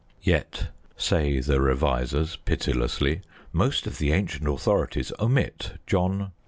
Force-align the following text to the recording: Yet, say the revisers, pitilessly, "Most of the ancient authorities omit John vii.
Yet, 0.23 0.69
say 0.97 1.41
the 1.41 1.61
revisers, 1.61 2.35
pitilessly, 2.35 3.21
"Most 3.53 3.85
of 3.85 3.99
the 3.99 4.13
ancient 4.13 4.47
authorities 4.49 5.11
omit 5.19 5.73
John 5.85 6.17
vii. 6.17 6.31